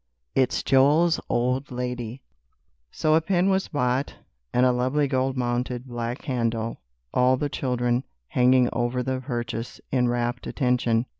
[0.33, 2.23] IV "IT'S JOEL'S OLD LADY"
[2.89, 4.15] So a pen was bought,
[4.51, 6.81] and a lovely gold mounted black handle,
[7.13, 11.05] all the children hanging over the purchase in rapt attention.